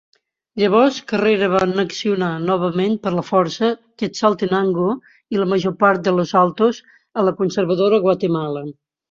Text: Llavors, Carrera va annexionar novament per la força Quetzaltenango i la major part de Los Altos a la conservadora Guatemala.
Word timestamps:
Llavors, 0.59 0.95
Carrera 1.09 1.49
va 1.55 1.59
annexionar 1.65 2.29
novament 2.45 2.95
per 3.03 3.13
la 3.17 3.25
força 3.27 3.69
Quetzaltenango 4.03 4.87
i 5.37 5.41
la 5.43 5.47
major 5.53 5.77
part 5.85 6.03
de 6.09 6.15
Los 6.17 6.35
Altos 6.43 6.83
a 7.21 7.29
la 7.31 7.37
conservadora 7.45 8.03
Guatemala. 8.09 8.67